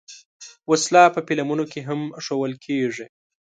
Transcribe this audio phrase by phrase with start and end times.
[0.69, 3.05] وسله په فلمونو کې هم ښودل کېږي